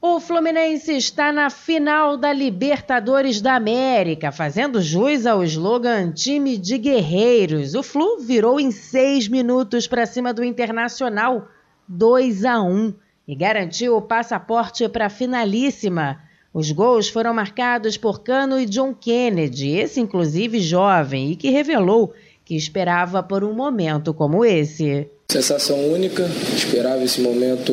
[0.00, 6.78] O Fluminense está na final da Libertadores da América, fazendo jus ao slogan time de
[6.78, 7.74] guerreiros.
[7.74, 11.48] O Flu virou em seis minutos para cima do Internacional,
[11.88, 12.94] 2 a 1,
[13.26, 16.22] e garantiu o passaporte para a finalíssima.
[16.54, 22.14] Os gols foram marcados por Cano e John Kennedy, esse inclusive jovem, e que revelou
[22.44, 25.10] que esperava por um momento como esse.
[25.30, 26.22] Sensação única,
[26.56, 27.70] esperava esse momento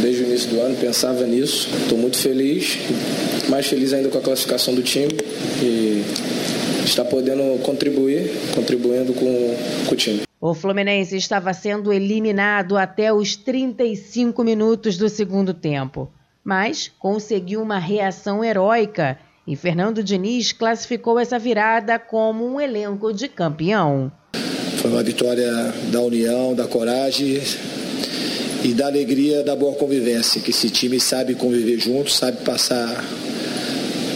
[0.00, 1.68] desde o início do ano, pensava nisso.
[1.76, 2.78] Estou muito feliz,
[3.50, 5.12] mais feliz ainda com a classificação do time
[5.62, 6.02] e
[6.82, 9.54] está podendo contribuir, contribuindo com,
[9.86, 10.22] com o time.
[10.40, 16.10] O Fluminense estava sendo eliminado até os 35 minutos do segundo tempo,
[16.42, 23.28] mas conseguiu uma reação heróica e Fernando Diniz classificou essa virada como um elenco de
[23.28, 24.10] campeão.
[24.82, 27.40] Foi uma vitória da união, da coragem
[28.64, 33.04] e da alegria da boa convivência, que esse time sabe conviver juntos, sabe passar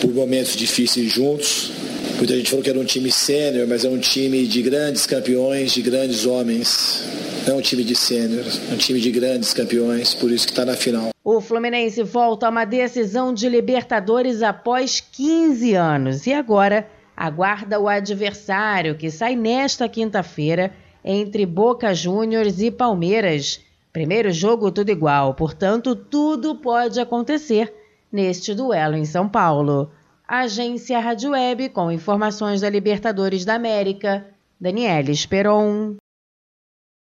[0.01, 1.71] por momentos difíceis juntos.
[2.19, 5.71] Muita gente falou que era um time sênior, mas é um time de grandes campeões,
[5.71, 7.05] de grandes homens.
[7.47, 10.53] Não é um time de sênior, é um time de grandes campeões, por isso que
[10.53, 11.11] está na final.
[11.23, 17.89] O Fluminense volta a uma decisão de Libertadores após 15 anos e agora aguarda o
[17.89, 20.73] adversário que sai nesta quinta-feira
[21.05, 23.65] entre Boca Juniors e Palmeiras.
[23.93, 27.73] Primeiro jogo tudo igual, portanto, tudo pode acontecer
[28.13, 29.91] neste duelo em São Paulo.
[30.29, 34.27] Agência Rádio Web com informações da Libertadores da América.
[34.61, 35.97] Daniela Esperon.